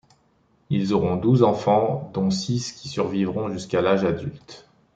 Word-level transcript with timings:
Ils 0.71 0.95
auront 0.95 1.15
douze 1.15 1.43
enfants 1.43 2.09
dont 2.15 2.31
six 2.31 2.71
qui 2.71 2.89
survivront 2.89 3.49
jusqu'à 3.51 3.81
l'âge 3.83 4.03
adulte. 4.03 4.67